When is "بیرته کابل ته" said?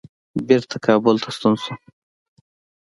0.47-1.29